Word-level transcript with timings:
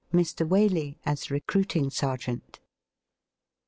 WALEY 0.39 0.97
AS 1.05 1.29
RECRUITING 1.29 1.91
SERGEANT. 1.91 2.59